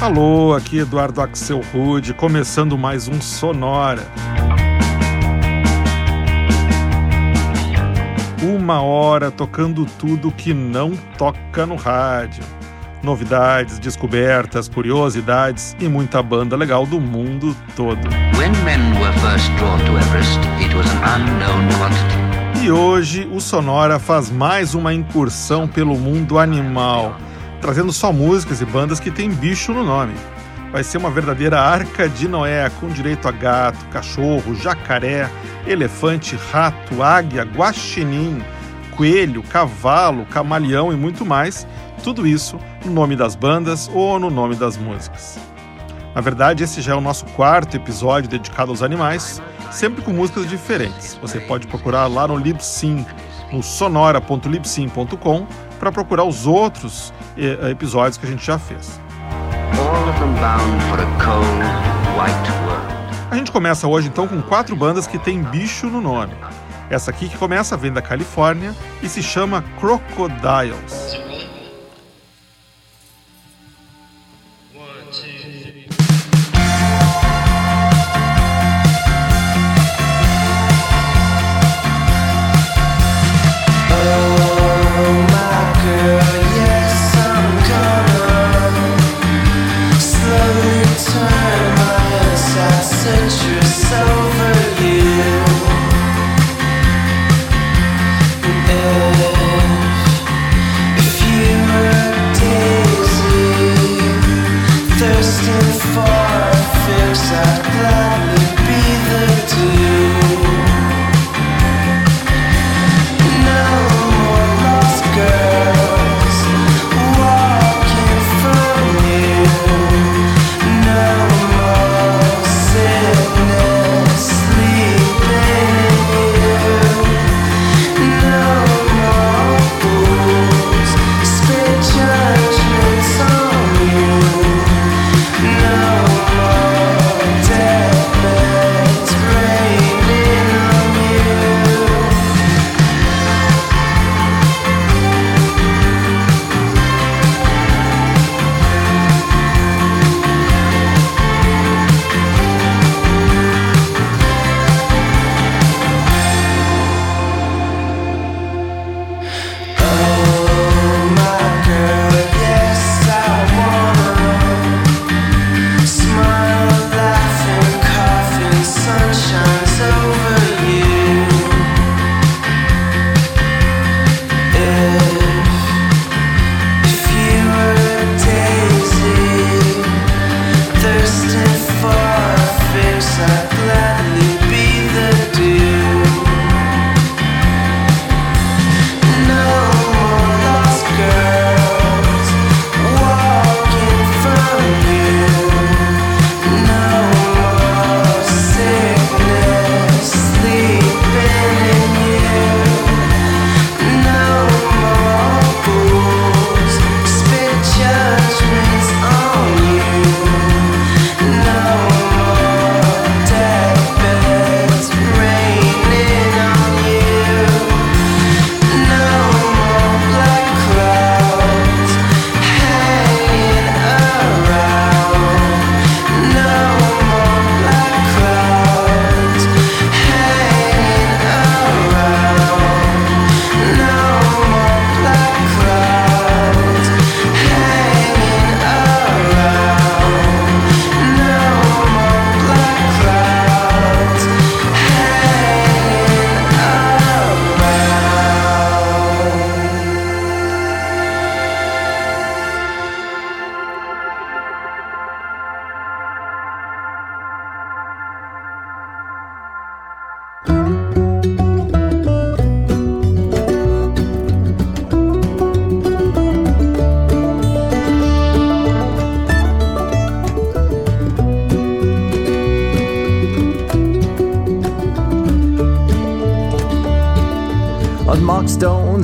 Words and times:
Alô, 0.00 0.54
aqui 0.54 0.78
Eduardo 0.78 1.20
Axel 1.20 1.60
Rude, 1.72 2.14
começando 2.14 2.78
mais 2.78 3.08
um 3.08 3.20
Sonora. 3.20 4.06
Uma 8.40 8.80
hora 8.80 9.32
tocando 9.32 9.84
tudo 9.98 10.30
que 10.30 10.54
não 10.54 10.92
toca 11.18 11.66
no 11.66 11.74
rádio. 11.74 12.44
Novidades, 13.02 13.80
descobertas, 13.80 14.68
curiosidades 14.68 15.76
e 15.80 15.88
muita 15.88 16.22
banda 16.22 16.54
legal 16.54 16.86
do 16.86 17.00
mundo 17.00 17.56
todo. 17.74 18.08
E 22.62 22.70
hoje 22.70 23.28
o 23.32 23.40
Sonora 23.40 23.98
faz 23.98 24.30
mais 24.30 24.76
uma 24.76 24.94
incursão 24.94 25.66
pelo 25.66 25.98
mundo 25.98 26.38
animal 26.38 27.16
trazendo 27.60 27.92
só 27.92 28.12
músicas 28.12 28.60
e 28.60 28.64
bandas 28.64 29.00
que 29.00 29.10
tem 29.10 29.30
bicho 29.30 29.72
no 29.72 29.84
nome. 29.84 30.14
Vai 30.70 30.84
ser 30.84 30.98
uma 30.98 31.10
verdadeira 31.10 31.58
arca 31.60 32.08
de 32.08 32.28
Noé, 32.28 32.70
com 32.78 32.88
direito 32.88 33.26
a 33.26 33.32
gato, 33.32 33.84
cachorro, 33.86 34.54
jacaré, 34.54 35.30
elefante, 35.66 36.36
rato, 36.50 37.02
águia, 37.02 37.42
guaxinim, 37.42 38.42
coelho, 38.94 39.42
cavalo, 39.42 40.26
camaleão 40.26 40.92
e 40.92 40.96
muito 40.96 41.24
mais. 41.24 41.66
Tudo 42.04 42.26
isso 42.26 42.58
no 42.84 42.92
nome 42.92 43.16
das 43.16 43.34
bandas 43.34 43.90
ou 43.94 44.18
no 44.18 44.28
nome 44.28 44.56
das 44.56 44.76
músicas. 44.76 45.38
Na 46.14 46.20
verdade, 46.20 46.64
esse 46.64 46.82
já 46.82 46.92
é 46.92 46.96
o 46.96 47.00
nosso 47.00 47.24
quarto 47.26 47.76
episódio 47.76 48.28
dedicado 48.28 48.70
aos 48.70 48.82
animais, 48.82 49.40
sempre 49.70 50.02
com 50.02 50.12
músicas 50.12 50.48
diferentes. 50.48 51.18
Você 51.22 51.38
pode 51.40 51.66
procurar 51.66 52.06
lá 52.08 52.26
no 52.26 52.36
Libsyn, 52.36 53.06
no 53.52 53.62
sonora.libsyn.com, 53.62 55.46
para 55.78 55.92
procurar 55.92 56.24
os 56.24 56.46
outros 56.46 57.12
eh, 57.36 57.70
episódios 57.70 58.16
que 58.16 58.26
a 58.26 58.28
gente 58.30 58.44
já 58.44 58.58
fez. 58.58 59.00
A 63.30 63.36
gente 63.36 63.52
começa 63.52 63.86
hoje 63.86 64.08
então 64.08 64.26
com 64.26 64.40
quatro 64.42 64.74
bandas 64.74 65.06
que 65.06 65.18
têm 65.18 65.42
bicho 65.42 65.86
no 65.86 66.00
nome. 66.00 66.34
Essa 66.90 67.10
aqui 67.10 67.28
que 67.28 67.36
começa 67.36 67.76
vem 67.76 67.92
da 67.92 68.00
Califórnia 68.00 68.74
e 69.02 69.08
se 69.08 69.22
chama 69.22 69.62
Crocodiles. 69.78 71.27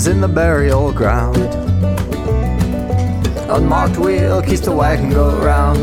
Stones 0.05 0.07
in 0.07 0.21
the 0.21 0.29
burial 0.29 0.93
ground. 0.93 1.37
Unmarked 3.51 3.99
wheel 3.99 4.43
keeps 4.43 4.61
the 4.61 4.73
wagon 4.73 5.11
go 5.11 5.31
round. 5.41 5.81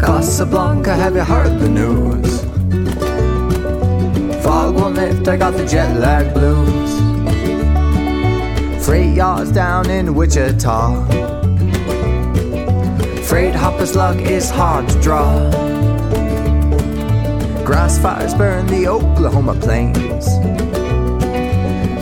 Casablanca, 0.00 0.94
have 0.94 1.14
you 1.16 1.24
heard 1.24 1.58
the 1.58 1.68
news? 1.68 2.42
Fog 4.42 4.74
won't 4.74 4.96
lift, 4.96 5.26
I 5.28 5.36
got 5.36 5.54
the 5.54 5.66
jet 5.66 5.96
lag 5.98 6.32
blues. 6.34 6.92
Freight 8.84 9.16
yards 9.16 9.50
down 9.50 9.90
in 9.90 10.14
Wichita. 10.14 11.06
Freight 13.24 13.54
hopper's 13.54 13.94
luck 13.96 14.18
is 14.18 14.50
hard 14.50 14.88
to 14.88 15.00
draw. 15.00 15.50
Grass 17.64 17.98
fires 17.98 18.34
burn 18.34 18.66
the 18.66 18.86
Oklahoma 18.86 19.54
plains. 19.54 20.13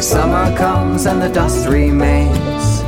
Summer 0.02 0.54
comes 0.56 1.06
and 1.06 1.22
the 1.22 1.28
dust 1.28 1.68
remains. 1.68 2.82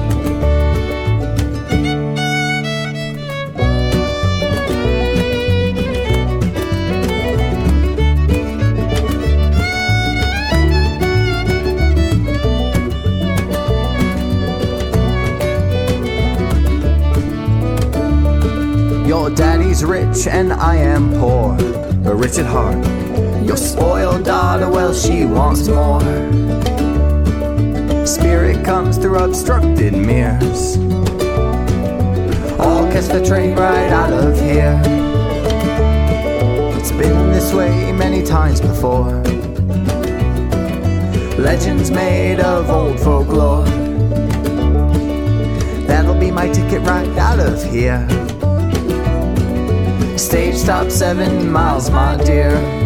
Your 19.07 19.31
daddy's 19.31 19.85
rich 19.85 20.27
and 20.27 20.53
I 20.53 20.77
am 20.77 21.13
poor, 21.13 21.57
but 22.03 22.17
rich 22.17 22.39
at 22.39 22.47
heart. 22.47 22.85
Your 23.47 23.57
spoiled 23.57 24.25
daughter, 24.25 24.69
well, 24.69 24.93
she 24.93 25.25
wants 25.25 25.69
more. 25.69 26.64
Spirit 28.05 28.63
comes 28.63 28.99
through 28.99 29.19
obstructed 29.19 29.95
mirrors. 29.95 30.77
I'll 32.61 32.87
catch 32.93 33.07
the 33.07 33.25
train 33.27 33.57
right 33.57 33.91
out 33.91 34.13
of 34.13 34.39
here. 34.39 34.79
It's 36.77 36.91
been 36.91 37.33
this 37.33 37.55
way 37.55 37.93
many 37.93 38.23
times 38.23 38.61
before. 38.61 39.23
Legends 41.39 41.91
made 41.91 42.41
of 42.41 42.69
old 42.69 43.01
folklore. 43.01 43.65
That'll 45.87 46.21
be 46.21 46.31
my 46.31 46.49
ticket 46.49 46.83
right 46.83 47.09
out 47.17 47.41
of 47.41 47.65
here. 47.65 48.07
Stage 50.19 50.57
stop 50.57 50.91
seven 50.91 51.51
miles, 51.51 51.91
my 51.91 52.17
dear. 52.23 52.84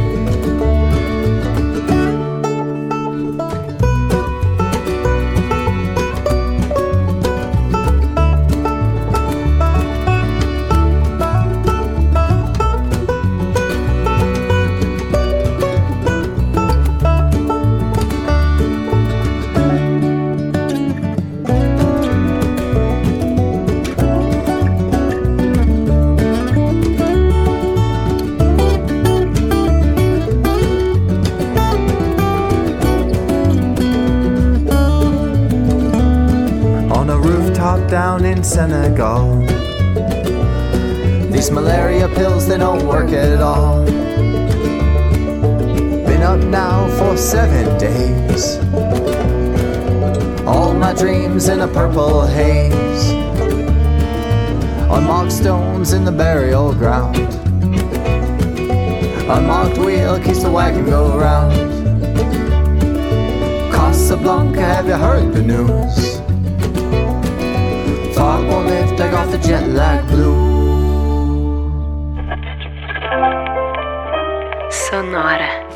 Senegal. 38.58 39.46
These 41.31 41.52
malaria 41.52 42.08
pills, 42.08 42.49
they 42.49 42.58
don't 42.58 42.84
work 42.88 43.10
at 43.12 43.40
all. 43.40 43.84
Been 46.08 46.22
up 46.22 46.40
now 46.40 46.88
for 46.99 47.16
seven 47.16 47.78
days. 47.78 48.58
All 50.44 50.75
my 50.75 50.93
dreams 50.93 51.46
in 51.49 51.60
a 51.60 51.69
purple 51.69 52.26
haze. 52.26 53.12
Unmarked 54.90 55.31
stones 55.31 55.93
in 55.93 56.04
the 56.04 56.11
burial 56.11 56.72
ground. 56.72 57.16
Unmarked 59.31 59.78
wheel 59.78 60.19
keeps 60.19 60.43
the 60.43 60.50
wagon 60.50 60.84
go 60.84 61.16
round. 61.16 61.54
Casablanca, 63.72 64.62
have 64.62 64.88
you 64.88 64.94
heard 64.94 65.32
the 65.32 65.43
news? 65.43 66.27
Fog 68.19 68.49
won't 68.49 68.67
lift, 68.67 69.00
I 69.00 69.12
got 69.12 69.31
the 69.31 69.38
jet 69.38 69.69
lag 69.69 70.05
blue. 70.09 70.35
Sonora. 74.73 75.68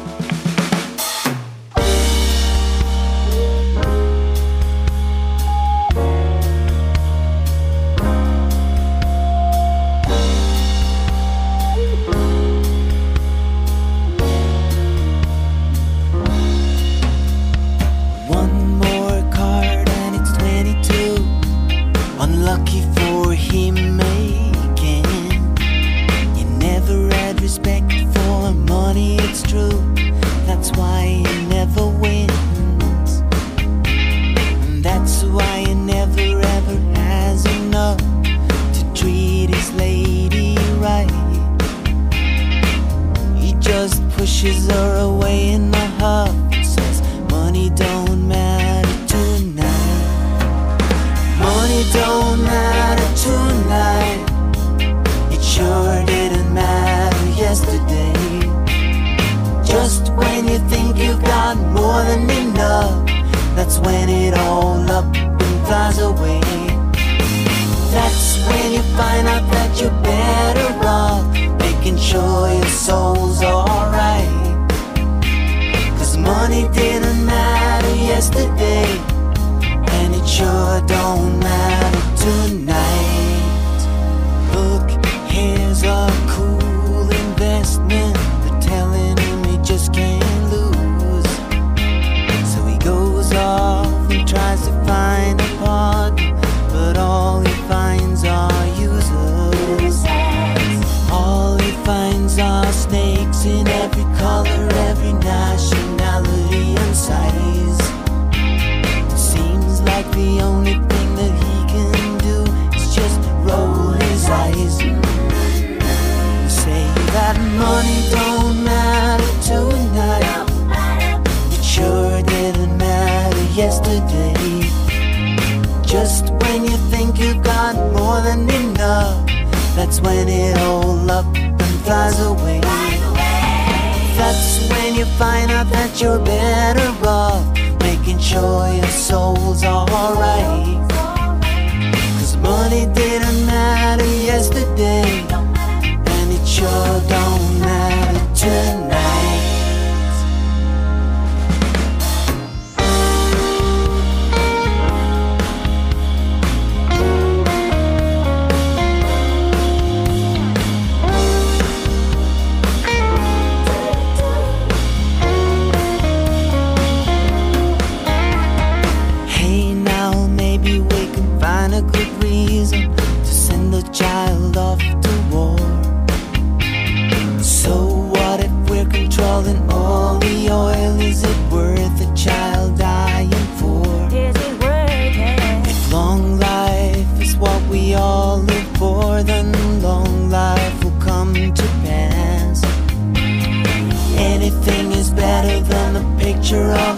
natural 196.42 196.91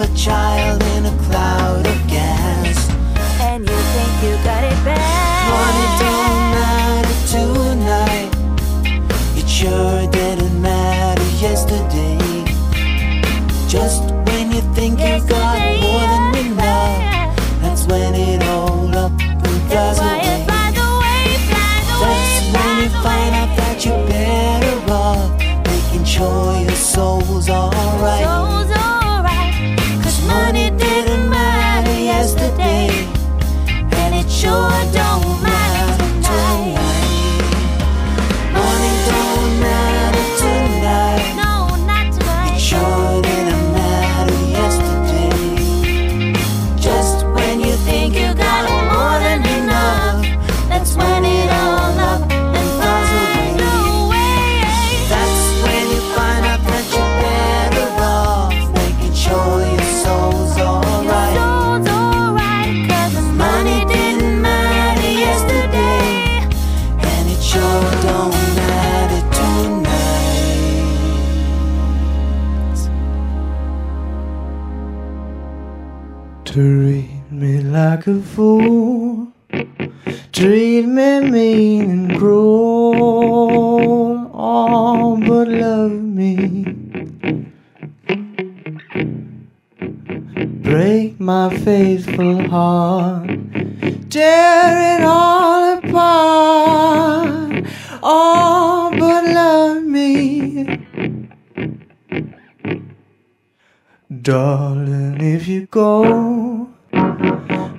Darling, 104.24 105.20
if 105.20 105.46
you 105.46 105.66
go, 105.66 106.66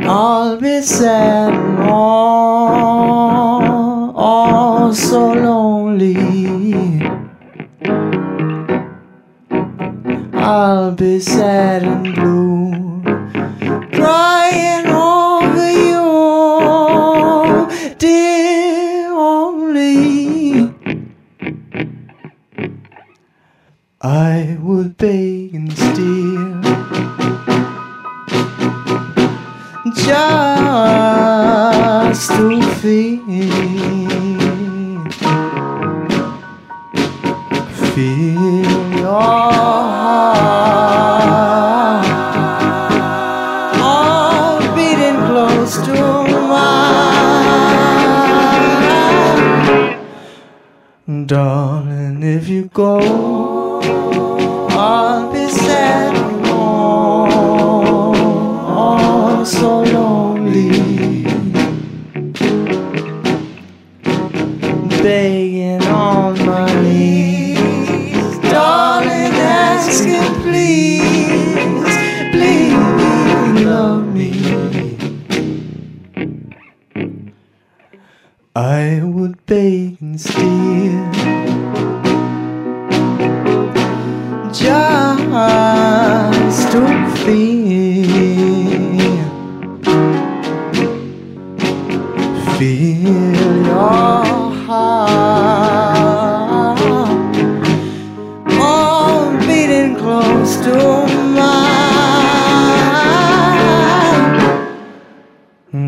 I'll 0.02 0.58
be 0.62 0.80
sad 0.84 1.56
and 1.56 1.80
all, 1.90 2.96
all 4.16 4.94
so 4.94 5.34
lonely. 5.34 7.02
I'll 10.34 10.92
be 10.92 11.20
sad 11.20 11.82
and 11.82 12.14
blue, 12.14 13.02
crying 13.92 14.86
over 14.86 15.72
you, 15.90 16.06
dear 17.98 19.12
only. 19.12 20.72
I 24.00 24.60
would 24.62 24.96
beg 24.98 25.45
just 30.06 32.30
to 32.30 32.62
feel, 32.80 33.26
feel 37.94 38.90
your 39.00 39.22
heart 39.96 40.46
all 43.82 44.60
beating 44.76 45.18
close 45.26 45.76
to 45.86 45.96
mine, 51.08 51.26
darling. 51.26 52.22
If 52.22 52.48
you 52.48 52.66
go. 52.66 53.35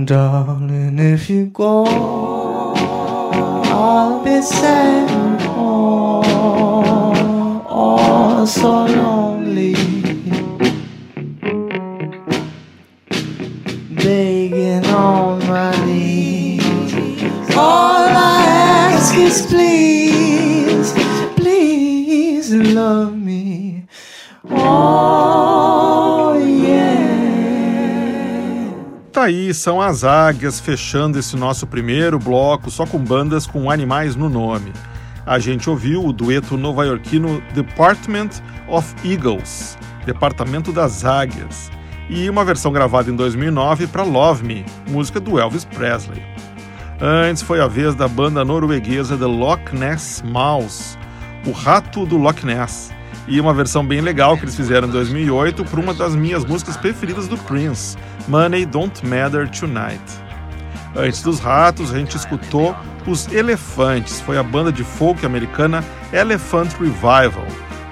Darling. 0.08 0.98
If 1.00 1.30
you 1.30 1.48
go, 1.48 1.84
I'll 3.66 4.24
be 4.24 4.42
sad 4.42 5.42
all, 5.48 6.24
all 7.68 8.48
so 8.48 8.86
lonely. 8.86 9.74
Begging 13.96 14.86
on 14.86 15.40
my 15.46 15.86
knees. 15.86 16.64
All 17.58 18.08
I 18.08 18.46
ask 18.48 19.14
is 19.18 19.46
please, 19.46 20.27
aí, 29.28 29.54
são 29.54 29.82
as 29.82 30.04
águias 30.04 30.60
fechando 30.60 31.20
esse 31.20 31.36
nosso 31.36 31.68
primeiro 31.68 32.18
bloco 32.18 32.72
só 32.72 32.86
com 32.86 32.98
bandas 32.98 33.46
com 33.46 33.70
animais 33.70 34.16
no 34.16 34.30
nome. 34.30 34.72
A 35.26 35.38
gente 35.38 35.70
ouviu 35.70 36.06
o 36.06 36.14
dueto 36.14 36.56
nova-iorquino 36.56 37.44
Department 37.54 38.30
of 38.68 38.96
Eagles, 39.04 39.78
Departamento 40.06 40.72
das 40.72 41.04
Águias, 41.04 41.70
e 42.10 42.30
uma 42.30 42.46
versão 42.46 42.72
gravada 42.72 43.12
em 43.12 43.16
2009 43.16 43.88
para 43.88 44.04
Love 44.04 44.46
Me, 44.46 44.66
música 44.90 45.20
do 45.20 45.38
Elvis 45.38 45.66
Presley. 45.66 46.24
Antes 47.02 47.44
foi 47.44 47.60
a 47.60 47.68
vez 47.68 47.94
da 47.94 48.08
banda 48.08 48.46
norueguesa 48.46 49.18
The 49.18 49.26
Loch 49.26 49.76
Ness 49.76 50.24
Mouse, 50.26 50.98
o 51.46 51.52
rato 51.52 52.06
do 52.06 52.18
Loch 52.18 52.46
Ness, 52.46 52.94
e 53.28 53.42
uma 53.42 53.54
versão 53.54 53.86
bem 53.86 54.02
legal 54.02 54.38
que 54.38 54.46
eles 54.46 54.56
fizeram 54.56 54.88
em 54.88 54.92
2008 54.92 55.66
para 55.66 55.80
uma 55.80 55.94
das 55.94 56.16
minhas 56.16 56.46
músicas 56.46 56.78
preferidas 56.78 57.28
do 57.28 57.38
Prince, 57.38 57.98
Money 58.28 58.66
Don't 58.66 59.06
Matter 59.06 59.50
Tonight. 59.50 60.02
Antes 60.96 61.22
dos 61.22 61.40
ratos, 61.40 61.94
a 61.94 61.98
gente 62.00 62.16
escutou 62.16 62.76
os 63.06 63.32
Elefantes, 63.32 64.22
foi 64.22 64.38
a 64.38 64.44
banda 64.44 64.72
de 64.72 64.84
folk 64.84 65.26
americana 65.26 65.84
Elephant 66.12 66.72
Revival, 66.80 67.46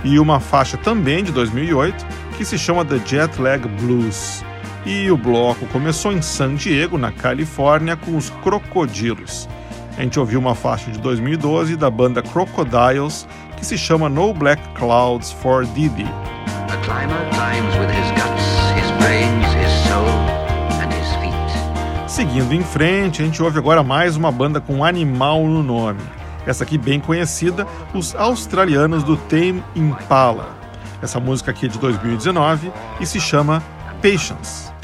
e 0.03 0.19
uma 0.19 0.39
faixa 0.39 0.77
também 0.77 1.23
de 1.23 1.31
2008 1.31 2.05
que 2.37 2.45
se 2.45 2.57
chama 2.57 2.85
The 2.85 2.99
Jet 3.05 3.41
Lag 3.41 3.67
Blues. 3.67 4.43
E 4.85 5.09
o 5.09 5.17
bloco 5.17 5.65
começou 5.67 6.11
em 6.11 6.21
San 6.21 6.55
Diego, 6.55 6.97
na 6.97 7.11
Califórnia, 7.11 7.95
com 7.95 8.15
os 8.15 8.29
Crocodilos. 8.43 9.49
A 9.97 10.01
gente 10.01 10.19
ouviu 10.19 10.39
uma 10.39 10.53
faixa 10.53 10.91
de 10.91 10.99
2012 10.99 11.75
da 11.75 11.89
banda 11.89 12.21
Crocodiles 12.21 13.25
que 13.65 13.69
se 13.69 13.77
chama 13.79 14.07
No 14.07 14.31
Black 14.31 14.61
Clouds 14.75 15.31
for 15.31 15.65
Didi. 15.65 16.05
Seguindo 22.05 22.53
em 22.53 22.61
frente, 22.61 23.23
a 23.23 23.25
gente 23.25 23.41
ouve 23.41 23.57
agora 23.57 23.81
mais 23.81 24.15
uma 24.15 24.31
banda 24.31 24.61
com 24.61 24.85
animal 24.85 25.47
no 25.47 25.63
nome. 25.63 25.99
Essa 26.45 26.63
aqui 26.63 26.77
bem 26.77 26.99
conhecida, 26.99 27.65
os 27.91 28.15
australianos 28.15 29.03
do 29.03 29.17
Tame 29.17 29.63
Impala. 29.75 30.55
Essa 31.01 31.19
música 31.19 31.49
aqui 31.49 31.65
é 31.65 31.69
de 31.69 31.79
2019 31.79 32.71
e 32.99 33.05
se 33.07 33.19
chama 33.19 33.63
Patience. 33.99 34.74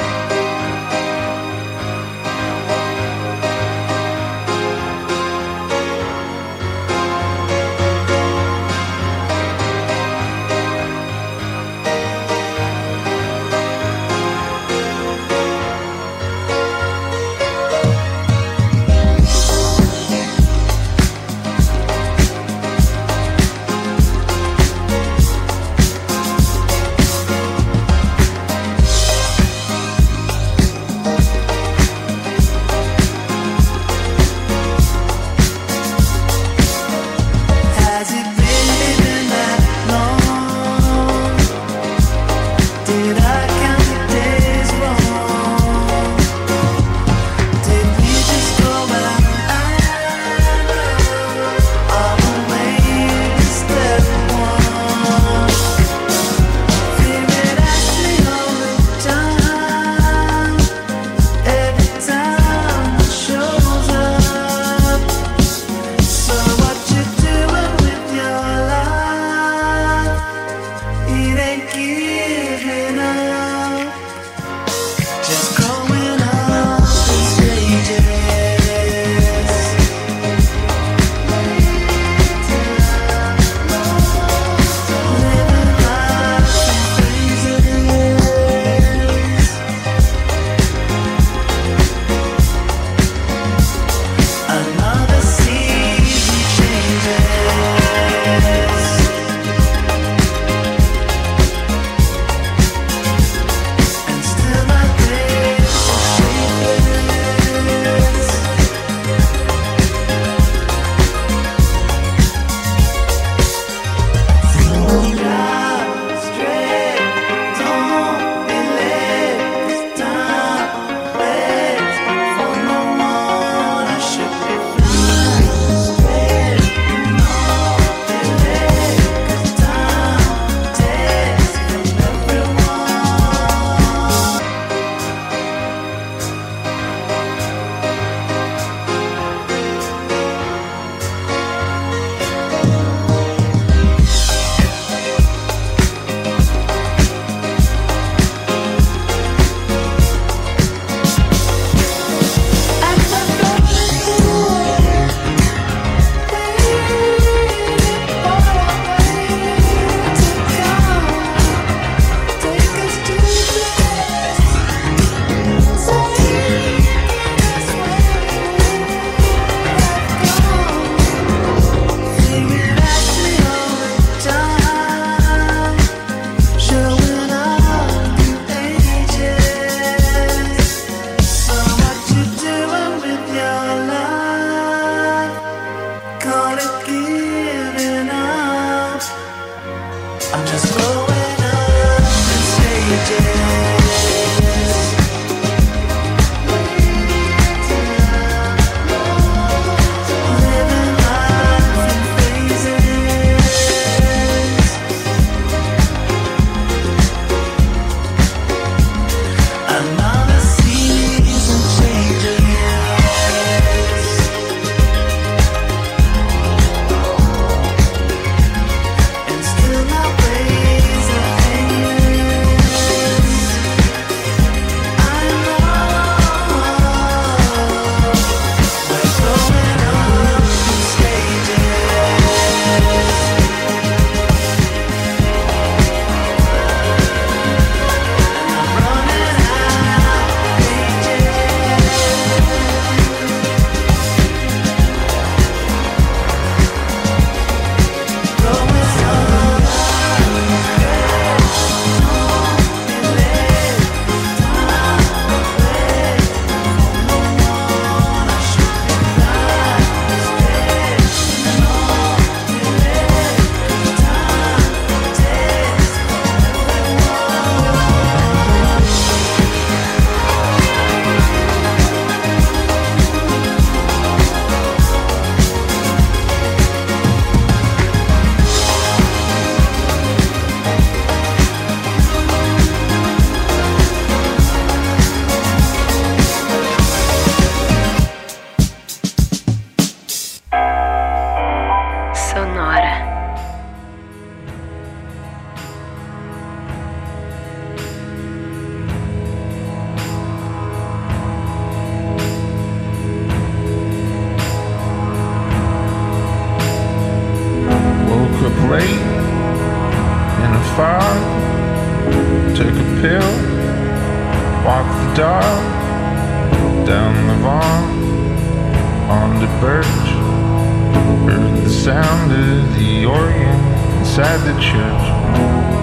The 321.64 321.70
sound 321.70 322.32
of 322.32 322.80
the 322.80 323.06
organ 323.06 323.60
inside 324.00 324.38
the 324.40 324.60
church. 324.60 325.81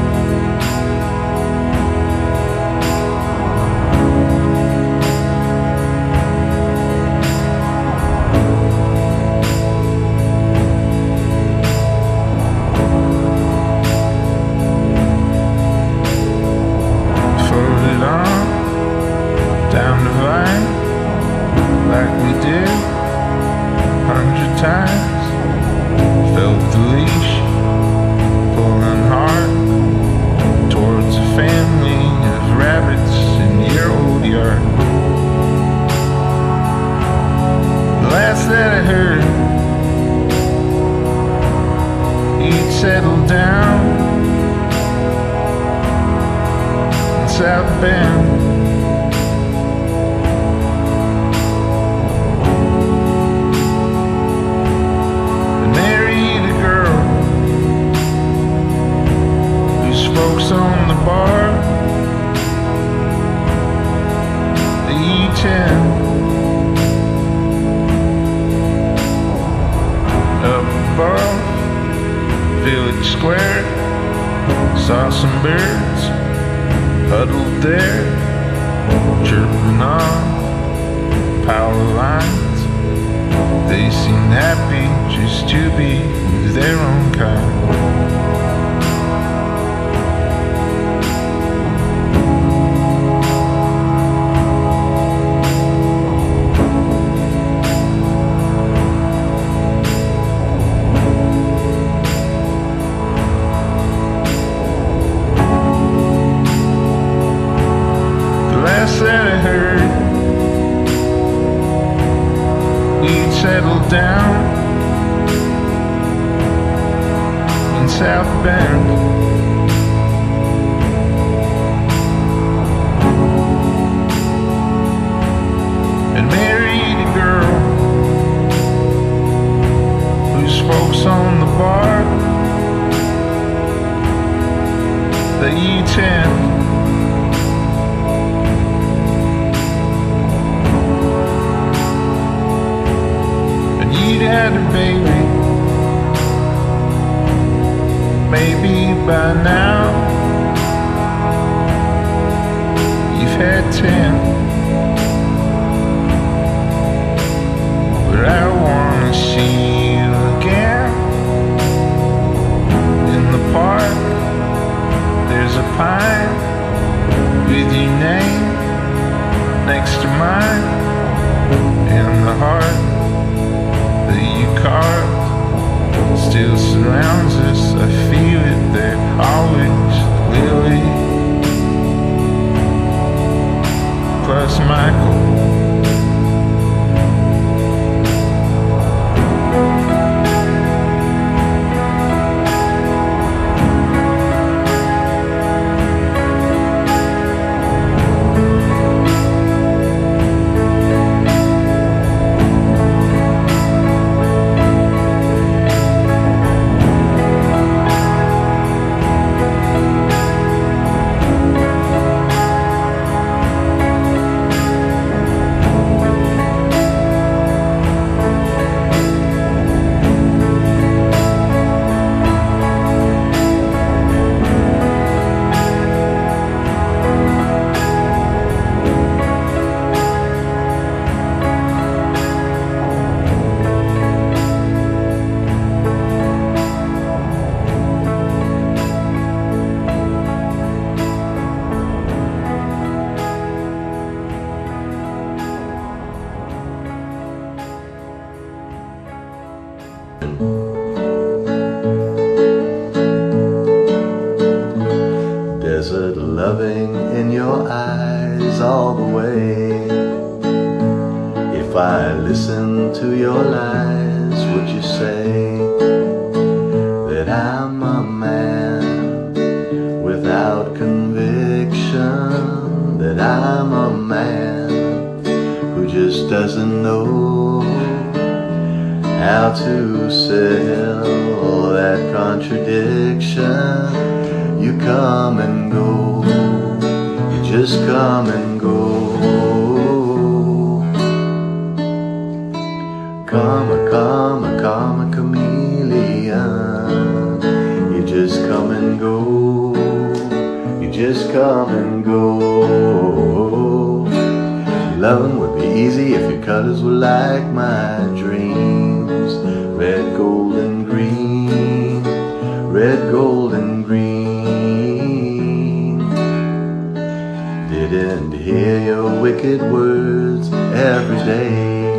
Didn't 317.98 318.30
hear 318.30 318.78
your 318.78 319.20
wicked 319.20 319.60
words 319.60 320.52
every 320.52 321.18
day. 321.24 321.98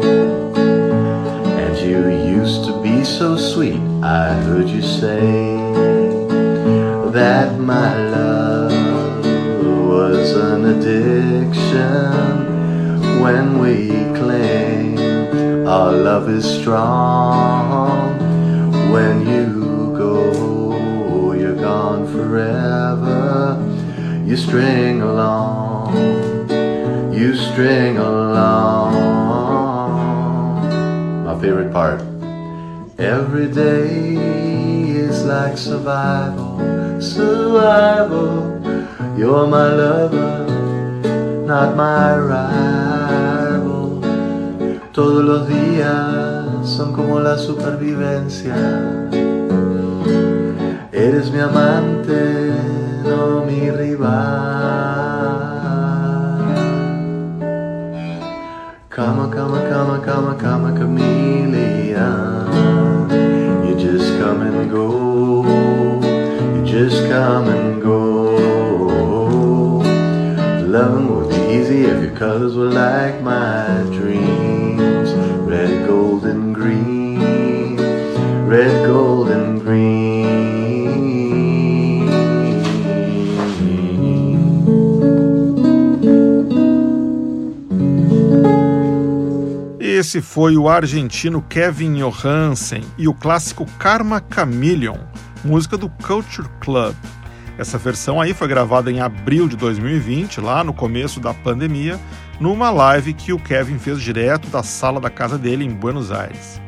And 1.59 1.77
you 1.77 2.07
used 2.39 2.63
to 2.67 2.81
be 2.81 3.03
so 3.03 3.35
sweet, 3.35 3.81
I 4.01 4.31
heard 4.45 4.69
you 4.69 4.81
say 4.81 5.57
that 7.11 7.59
my 7.59 7.89
love 8.11 9.25
was 9.89 10.31
an 10.37 10.61
addiction 10.73 12.13
when 13.21 13.59
we 13.59 13.89
claim 14.17 14.97
our 15.67 15.91
love 15.91 16.29
is 16.29 16.45
strong. 16.45 18.17
When 18.93 19.27
you 19.27 19.93
go, 19.97 21.33
you're 21.33 21.59
gone 21.59 22.07
forever. 22.07 23.57
You 24.25 24.37
string 24.37 25.01
along, 25.01 25.68
you 27.19 27.35
string 27.35 27.97
along. 27.97 28.93
My 31.25 31.39
favorite 31.41 31.71
part. 31.71 32.01
Every 32.97 33.47
day 33.47 34.15
is 35.07 35.23
like 35.25 35.57
survival, 35.57 36.59
survival. 36.99 38.59
You're 39.17 39.47
my 39.47 39.67
lover, 39.67 40.47
not 41.45 41.75
my 41.75 42.15
rival. 42.17 44.01
Todos 44.91 45.23
los 45.23 45.47
días 45.47 46.67
son 46.67 46.93
como 46.93 47.19
la 47.19 47.37
supervivencia. 47.37 48.55
Eres 50.91 51.31
mi 51.31 51.39
amante, 51.39 52.51
no 53.05 53.45
mi 53.45 53.71
rival. 53.71 54.58
Come, 58.99 59.31
come, 59.31 59.53
come, 59.69 60.03
come, 60.03 60.37
come, 60.37 60.75
chameleon. 60.75 61.95
You 63.65 63.73
just 63.79 64.19
come 64.19 64.41
and 64.41 64.69
go. 64.69 66.01
You 66.53 66.65
just 66.65 67.07
come 67.07 67.47
and 67.47 67.81
go. 67.81 69.77
Loving 70.67 71.15
would 71.15 71.29
be 71.29 71.37
easy 71.55 71.85
if 71.85 72.03
your 72.03 72.11
colors 72.11 72.57
were 72.57 72.65
like 72.65 73.21
my 73.21 73.68
Esse 90.09 90.23
foi 90.23 90.57
o 90.57 90.67
argentino 90.67 91.39
Kevin 91.39 91.97
Johansen 91.97 92.83
e 92.97 93.07
o 93.07 93.13
clássico 93.13 93.63
Karma 93.77 94.19
Chameleon, 94.33 94.97
música 95.45 95.77
do 95.77 95.87
Culture 95.87 96.49
Club. 96.59 96.95
Essa 97.59 97.77
versão 97.77 98.19
aí 98.19 98.33
foi 98.33 98.47
gravada 98.47 98.91
em 98.91 99.01
abril 99.01 99.47
de 99.47 99.55
2020, 99.55 100.41
lá 100.41 100.63
no 100.63 100.73
começo 100.73 101.19
da 101.19 101.31
pandemia, 101.31 101.99
numa 102.39 102.71
live 102.71 103.13
que 103.13 103.31
o 103.31 103.37
Kevin 103.37 103.77
fez 103.77 104.01
direto 104.01 104.47
da 104.47 104.63
sala 104.63 104.99
da 104.99 105.11
casa 105.11 105.37
dele 105.37 105.63
em 105.63 105.69
Buenos 105.69 106.11
Aires. 106.11 106.59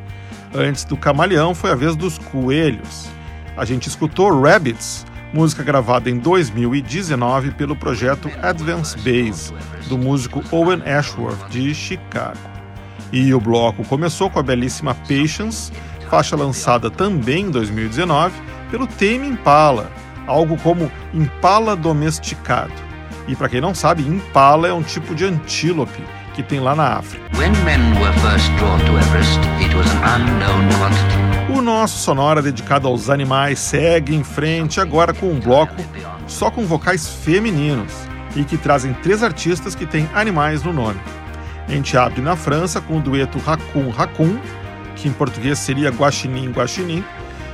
Antes 0.54 0.84
do 0.84 0.96
Camaleão 0.96 1.52
foi 1.52 1.72
a 1.72 1.74
vez 1.74 1.96
dos 1.96 2.18
Coelhos. 2.18 3.08
A 3.56 3.64
gente 3.64 3.88
escutou 3.88 4.40
Rabbits, 4.40 5.04
música 5.34 5.64
gravada 5.64 6.08
em 6.08 6.16
2019 6.16 7.50
pelo 7.50 7.74
projeto 7.74 8.30
Advance 8.40 8.96
Base, 8.98 9.52
do 9.88 9.98
músico 9.98 10.44
Owen 10.52 10.80
Ashworth 10.88 11.50
de 11.50 11.74
Chicago. 11.74 12.51
E 13.12 13.34
o 13.34 13.40
bloco 13.40 13.84
começou 13.84 14.30
com 14.30 14.38
a 14.38 14.42
belíssima 14.42 14.94
Patience, 14.94 15.70
faixa 16.08 16.34
lançada 16.34 16.90
também 16.90 17.44
em 17.44 17.50
2019 17.50 18.34
pelo 18.70 18.86
Tame 18.86 19.28
Impala, 19.28 19.92
algo 20.26 20.56
como 20.56 20.90
Impala 21.12 21.76
domesticado. 21.76 22.72
E 23.28 23.36
para 23.36 23.48
quem 23.48 23.60
não 23.60 23.74
sabe, 23.74 24.02
Impala 24.02 24.66
é 24.66 24.72
um 24.72 24.82
tipo 24.82 25.14
de 25.14 25.24
antílope 25.26 26.02
que 26.34 26.42
tem 26.42 26.58
lá 26.58 26.74
na 26.74 26.94
África. 26.94 27.22
Everest. 28.98 29.38
O 31.54 31.60
nosso 31.60 31.98
sonora 31.98 32.40
dedicado 32.40 32.88
aos 32.88 33.10
animais 33.10 33.58
segue 33.58 34.14
em 34.14 34.24
frente 34.24 34.80
agora 34.80 35.12
com 35.12 35.26
um 35.26 35.38
bloco 35.38 35.76
só 36.26 36.50
com 36.50 36.64
vocais 36.64 37.08
femininos 37.08 37.92
e 38.34 38.44
que 38.44 38.56
trazem 38.56 38.94
três 38.94 39.22
artistas 39.22 39.74
que 39.74 39.84
têm 39.84 40.08
animais 40.14 40.62
no 40.62 40.72
nome. 40.72 40.98
A 41.66 41.70
gente 41.70 41.96
abre 41.96 42.20
na 42.20 42.36
França 42.36 42.80
com 42.80 42.98
o 42.98 43.00
dueto 43.00 43.38
Raccoon 43.38 43.90
Raccoon, 43.90 44.38
que 44.96 45.08
em 45.08 45.12
português 45.12 45.58
seria 45.58 45.90
Guaxinim 45.90 46.50
Guaxinim, 46.50 47.04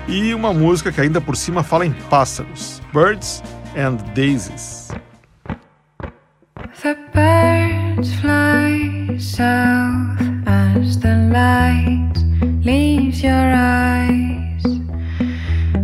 e 0.06 0.34
uma 0.34 0.52
música 0.52 0.90
que 0.90 1.00
ainda 1.00 1.20
por 1.20 1.36
cima 1.36 1.62
fala 1.62 1.84
em 1.86 1.92
pássaros, 1.92 2.80
Birds 2.92 3.42
and 3.76 3.96
Daisies. 4.14 4.88
The 6.82 6.94
birds 7.12 8.14
fly 8.20 9.18
south 9.18 10.18
as 10.46 10.96
the 10.98 11.16
light 11.30 12.12
leaves 12.64 13.22
your 13.22 13.32
eyes. 13.34 14.62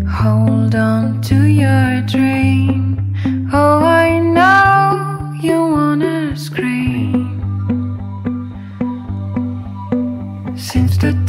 Hold 0.08 0.74
on 0.74 1.20
to 1.22 1.34
your 1.34 2.02
dream. 2.02 2.96
Oh, 3.52 3.84
I 3.84 4.03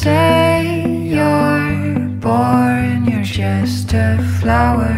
Day 0.06 0.86
you're 0.86 2.10
born, 2.20 3.06
you're 3.06 3.24
just 3.24 3.92
a 3.94 4.20
flower 4.40 4.96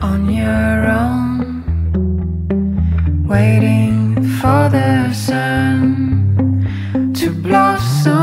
on 0.00 0.30
your 0.30 0.86
own. 0.88 1.62
Waiting 3.28 4.14
for 4.40 4.70
the 4.70 5.12
sun 5.12 6.64
to 7.12 7.30
blossom, 7.30 8.14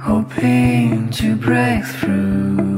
hoping 0.00 1.10
to 1.10 1.36
break 1.36 1.84
through 1.84 2.73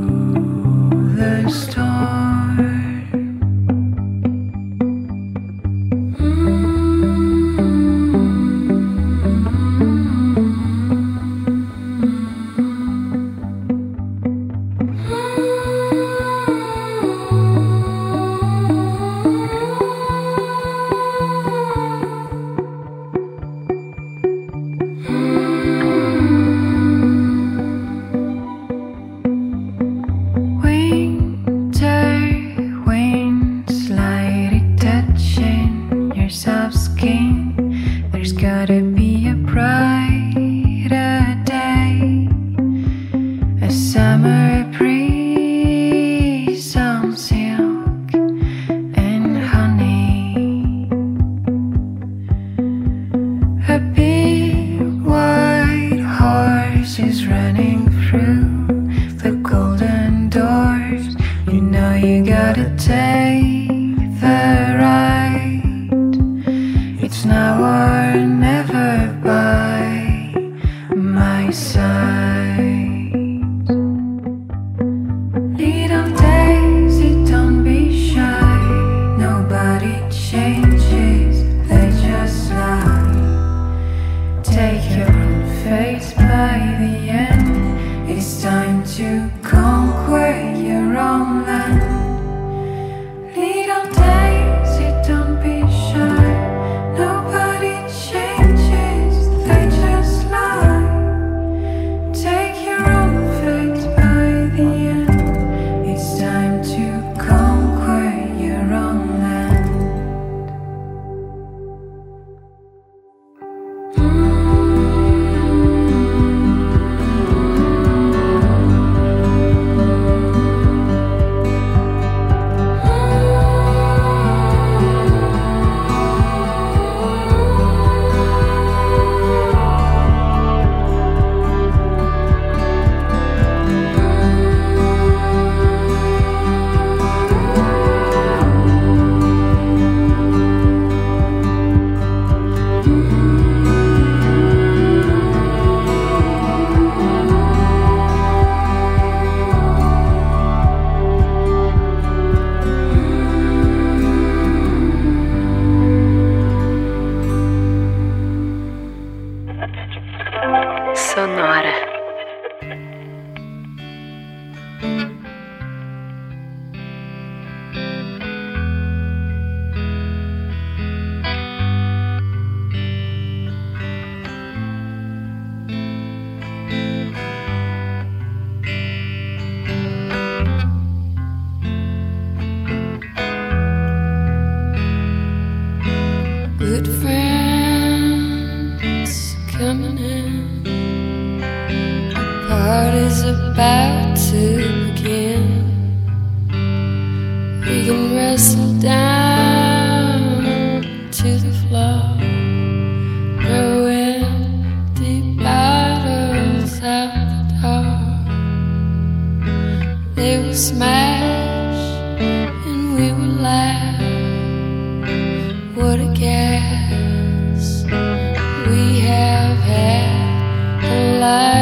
fly 221.26 221.55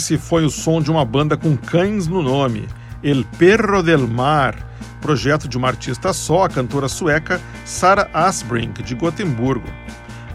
Esse 0.00 0.16
foi 0.16 0.46
o 0.46 0.50
som 0.50 0.80
de 0.80 0.90
uma 0.90 1.04
banda 1.04 1.36
com 1.36 1.54
cães 1.54 2.08
no 2.08 2.22
nome, 2.22 2.66
El 3.02 3.22
Perro 3.38 3.82
del 3.82 4.08
Mar, 4.08 4.56
projeto 4.98 5.46
de 5.46 5.58
uma 5.58 5.68
artista 5.68 6.14
só, 6.14 6.44
a 6.44 6.48
cantora 6.48 6.88
sueca 6.88 7.38
Sara 7.66 8.08
Asbrink, 8.14 8.82
de 8.82 8.94
Gotemburgo. 8.94 9.68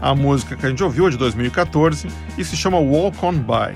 A 0.00 0.14
música 0.14 0.54
que 0.54 0.64
a 0.64 0.68
gente 0.68 0.84
ouviu 0.84 1.08
é 1.08 1.10
de 1.10 1.16
2014 1.16 2.06
e 2.38 2.44
se 2.44 2.56
chama 2.56 2.78
Walk 2.78 3.18
On 3.24 3.32
By. 3.32 3.74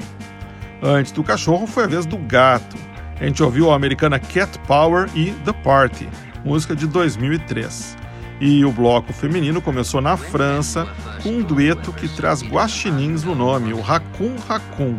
Antes 0.80 1.10
do 1.10 1.24
cachorro 1.24 1.66
foi 1.66 1.82
a 1.82 1.88
vez 1.88 2.06
do 2.06 2.18
gato. 2.18 2.76
A 3.20 3.24
gente 3.24 3.42
ouviu 3.42 3.72
a 3.72 3.74
americana 3.74 4.20
Cat 4.20 4.60
Power 4.68 5.08
e 5.12 5.32
The 5.44 5.52
Party, 5.52 6.08
música 6.44 6.76
de 6.76 6.86
2003. 6.86 7.96
E 8.40 8.64
o 8.64 8.70
bloco 8.70 9.12
feminino 9.12 9.60
começou 9.60 10.00
na 10.00 10.16
França 10.16 10.86
com 11.20 11.30
um 11.30 11.42
dueto 11.42 11.92
que 11.92 12.08
traz 12.08 12.44
guaxinins 12.44 13.24
no 13.24 13.34
nome, 13.34 13.72
o 13.72 13.80
Raccoon 13.80 14.36
Raccoon. 14.46 14.96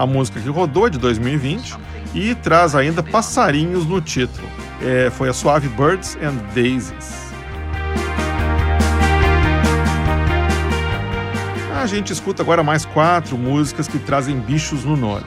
A 0.00 0.06
música 0.06 0.40
que 0.40 0.48
rodou 0.48 0.86
é 0.86 0.90
de 0.90 0.96
2020 0.96 1.76
e 2.14 2.34
traz 2.34 2.74
ainda 2.74 3.02
passarinhos 3.02 3.84
no 3.84 4.00
título. 4.00 4.48
É, 4.80 5.10
foi 5.10 5.28
a 5.28 5.32
suave 5.34 5.68
Birds 5.68 6.16
and 6.22 6.36
Daisies. 6.54 7.30
A 11.78 11.84
gente 11.84 12.14
escuta 12.14 12.42
agora 12.42 12.62
mais 12.62 12.86
quatro 12.86 13.36
músicas 13.36 13.86
que 13.86 13.98
trazem 13.98 14.40
bichos 14.40 14.86
no 14.86 14.96
nome. 14.96 15.26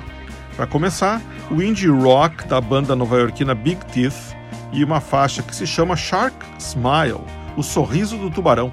Para 0.55 0.65
começar, 0.65 1.21
o 1.51 1.61
indie 1.61 1.88
rock 1.88 2.47
da 2.47 2.59
banda 2.59 2.95
nova-iorquina 2.95 3.53
Big 3.53 3.80
Teeth 3.93 4.36
e 4.71 4.84
uma 4.84 4.99
faixa 4.99 5.43
que 5.43 5.55
se 5.55 5.67
chama 5.67 5.95
Shark 5.95 6.36
Smile, 6.57 7.21
o 7.55 7.61
sorriso 7.61 8.17
do 8.17 8.32
tubarão. 8.32 8.71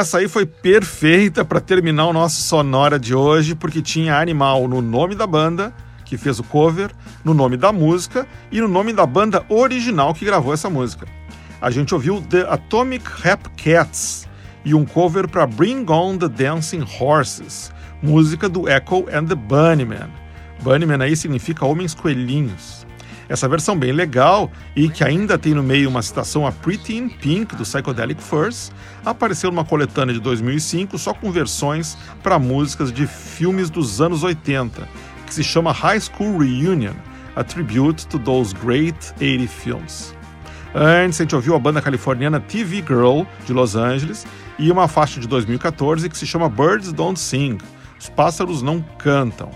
Essa 0.00 0.16
aí 0.16 0.28
foi 0.28 0.46
perfeita 0.46 1.44
para 1.44 1.60
terminar 1.60 2.06
o 2.06 2.12
nosso 2.12 2.40
Sonora 2.40 2.98
de 2.98 3.14
hoje, 3.14 3.54
porque 3.54 3.82
tinha 3.82 4.18
animal 4.18 4.66
no 4.66 4.80
nome 4.80 5.14
da 5.14 5.26
banda, 5.26 5.74
que 6.06 6.16
fez 6.16 6.38
o 6.38 6.42
cover, 6.42 6.90
no 7.22 7.34
nome 7.34 7.58
da 7.58 7.70
música 7.70 8.26
e 8.50 8.62
no 8.62 8.66
nome 8.66 8.94
da 8.94 9.04
banda 9.04 9.44
original 9.50 10.14
que 10.14 10.24
gravou 10.24 10.54
essa 10.54 10.70
música. 10.70 11.06
A 11.60 11.70
gente 11.70 11.92
ouviu 11.92 12.22
The 12.22 12.46
Atomic 12.50 13.04
Rap 13.20 13.46
Cats 13.62 14.26
e 14.64 14.74
um 14.74 14.86
cover 14.86 15.28
para 15.28 15.46
Bring 15.46 15.84
On 15.90 16.16
the 16.16 16.28
Dancing 16.28 16.86
Horses, 16.98 17.70
música 18.02 18.48
do 18.48 18.70
Echo 18.70 19.06
and 19.12 19.26
the 19.26 19.34
Bunnymen. 19.34 20.08
Bunnymen 20.62 21.02
aí 21.02 21.14
significa 21.14 21.66
homens 21.66 21.94
coelhinhos. 21.94 22.79
Essa 23.30 23.48
versão 23.48 23.78
bem 23.78 23.92
legal 23.92 24.50
e 24.74 24.88
que 24.88 25.04
ainda 25.04 25.38
tem 25.38 25.54
no 25.54 25.62
meio 25.62 25.88
uma 25.88 26.02
citação 26.02 26.44
a 26.44 26.50
Pretty 26.50 26.96
in 26.96 27.08
Pink 27.08 27.54
do 27.54 27.62
Psychedelic 27.62 28.20
Furs, 28.20 28.72
apareceu 29.06 29.52
numa 29.52 29.64
coletânea 29.64 30.12
de 30.12 30.20
2005 30.20 30.98
só 30.98 31.14
com 31.14 31.30
versões 31.30 31.96
para 32.24 32.40
músicas 32.40 32.92
de 32.92 33.06
filmes 33.06 33.70
dos 33.70 34.00
anos 34.00 34.24
80, 34.24 34.88
que 35.28 35.32
se 35.32 35.44
chama 35.44 35.70
High 35.70 36.00
School 36.00 36.38
Reunion, 36.38 36.94
a 37.36 37.44
tribute 37.44 38.04
to 38.08 38.18
those 38.18 38.52
great 38.52 39.14
80 39.20 39.46
films. 39.46 40.12
Antes, 40.74 41.20
a 41.20 41.22
gente 41.22 41.36
ouviu 41.36 41.54
a 41.54 41.58
banda 41.58 41.80
californiana 41.80 42.40
TV 42.40 42.78
Girl, 42.78 43.22
de 43.46 43.52
Los 43.52 43.76
Angeles, 43.76 44.26
e 44.58 44.72
uma 44.72 44.88
faixa 44.88 45.20
de 45.20 45.28
2014 45.28 46.08
que 46.08 46.18
se 46.18 46.26
chama 46.26 46.48
Birds 46.48 46.92
Don't 46.92 47.18
Sing, 47.18 47.58
Os 47.96 48.08
Pássaros 48.08 48.60
Não 48.60 48.80
Cantam. 48.98 49.50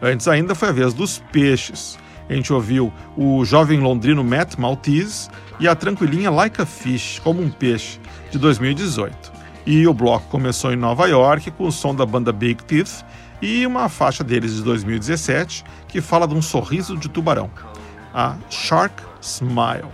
Antes 0.00 0.28
ainda 0.28 0.54
foi 0.54 0.68
a 0.68 0.72
vez 0.72 0.94
dos 0.94 1.20
peixes. 1.32 1.98
A 2.28 2.34
gente 2.34 2.52
ouviu 2.52 2.92
o 3.16 3.44
jovem 3.44 3.80
londrino 3.80 4.22
Matt 4.22 4.56
Maltese 4.56 5.28
e 5.58 5.66
a 5.66 5.74
tranquilinha 5.74 6.30
Like 6.30 6.60
a 6.60 6.66
Fish, 6.66 7.20
como 7.24 7.42
um 7.42 7.50
peixe, 7.50 7.98
de 8.30 8.38
2018. 8.38 9.32
E 9.66 9.86
o 9.86 9.94
bloco 9.94 10.28
começou 10.28 10.72
em 10.72 10.76
Nova 10.76 11.06
York 11.06 11.50
com 11.52 11.66
o 11.66 11.72
som 11.72 11.94
da 11.94 12.04
banda 12.04 12.32
Big 12.32 12.62
Teeth 12.64 13.04
e 13.40 13.66
uma 13.66 13.88
faixa 13.88 14.22
deles 14.24 14.54
de 14.54 14.62
2017 14.62 15.64
que 15.86 16.00
fala 16.00 16.26
de 16.26 16.34
um 16.34 16.42
sorriso 16.42 16.96
de 16.96 17.08
tubarão, 17.08 17.50
a 18.12 18.36
Shark 18.50 19.02
Smile. 19.20 19.88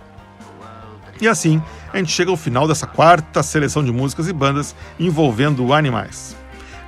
E 1.21 1.27
assim, 1.27 1.61
a 1.93 1.97
gente 1.97 2.11
chega 2.11 2.31
ao 2.31 2.37
final 2.37 2.67
dessa 2.67 2.85
quarta 2.85 3.41
seleção 3.41 3.83
de 3.83 3.91
músicas 3.91 4.27
e 4.27 4.33
bandas 4.33 4.75
envolvendo 4.99 5.73
animais. 5.73 6.35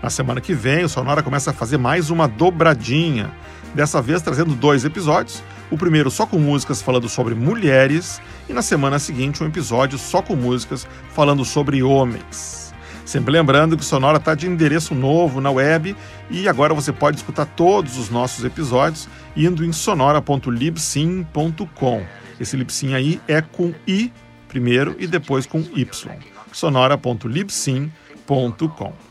Na 0.01 0.09
semana 0.09 0.41
que 0.41 0.53
vem, 0.53 0.83
o 0.83 0.89
Sonora 0.89 1.23
começa 1.23 1.51
a 1.51 1.53
fazer 1.53 1.77
mais 1.77 2.09
uma 2.09 2.27
dobradinha, 2.27 3.31
dessa 3.77 4.01
vez 4.01 4.21
trazendo 4.23 4.55
dois 4.55 4.83
episódios. 4.83 5.43
O 5.69 5.77
primeiro 5.77 6.09
só 6.09 6.25
com 6.25 6.39
músicas 6.39 6.81
falando 6.81 7.07
sobre 7.07 7.35
mulheres, 7.35 8.19
e 8.49 8.53
na 8.53 8.63
semana 8.63 8.97
seguinte, 8.97 9.43
um 9.43 9.47
episódio 9.47 9.99
só 9.99 10.21
com 10.21 10.35
músicas 10.35 10.87
falando 11.13 11.45
sobre 11.45 11.83
homens. 11.83 12.73
Sempre 13.05 13.31
lembrando 13.31 13.77
que 13.77 13.83
o 13.83 13.85
Sonora 13.85 14.17
está 14.17 14.35
de 14.35 14.47
endereço 14.47 14.95
novo 14.95 15.39
na 15.39 15.51
web 15.51 15.95
e 16.29 16.49
agora 16.49 16.73
você 16.73 16.91
pode 16.91 17.15
escutar 17.17 17.45
todos 17.45 17.97
os 17.97 18.09
nossos 18.09 18.43
episódios 18.43 19.07
indo 19.35 19.63
em 19.63 19.71
sonora.libsyn.com. 19.71 22.05
Esse 22.39 22.55
Libsyn 22.57 22.95
aí 22.95 23.21
é 23.27 23.41
com 23.41 23.75
I 23.87 24.11
primeiro 24.47 24.95
e 24.99 25.07
depois 25.07 25.45
com 25.45 25.59
Y. 25.59 26.17
sonora.libsyn.com. 26.51 29.06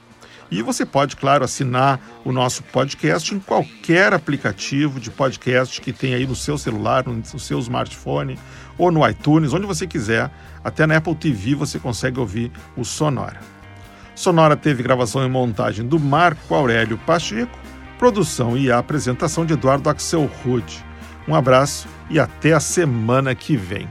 E 0.51 0.63
você 0.63 0.87
pode, 0.87 1.17
claro, 1.17 1.45
assinar 1.45 2.01
o 2.25 2.33
nosso 2.33 2.63
podcast 2.63 3.35
em 3.35 3.41
qualquer 3.41 4.13
aplicativo 4.13 5.01
de 5.01 5.11
podcast 5.11 5.81
que 5.81 5.93
tem 5.93 6.15
aí 6.15 6.27
no 6.27 6.37
seu 6.37 6.57
celular, 6.57 7.05
no 7.07 7.39
seu 7.39 7.59
smartphone 7.59 8.39
ou 8.79 8.93
no 8.93 9.07
iTunes, 9.09 9.53
onde 9.53 9.67
você 9.67 9.87
quiser. 9.87 10.31
Até 10.63 10.87
na 10.87 10.97
Apple 10.97 11.15
TV 11.15 11.55
você 11.55 11.79
consegue 11.79 12.21
ouvir 12.21 12.53
o 12.77 12.85
Sonora. 12.85 13.41
Sonora 14.15 14.57
teve 14.57 14.83
gravação 14.83 15.25
e 15.25 15.29
montagem 15.29 15.87
do 15.87 15.99
Marco 15.99 16.55
Aurélio 16.55 16.97
Pacheco, 16.99 17.59
produção 17.99 18.57
e 18.57 18.71
apresentação 18.71 19.45
de 19.45 19.53
Eduardo 19.53 19.91
Axel 19.91 20.31
Rude. 20.43 20.85
Um 21.29 21.35
abraço 21.35 21.89
e 22.09 22.21
até 22.21 22.53
a 22.53 22.61
semana 22.61 23.35
que 23.35 23.57
vem. 23.57 23.89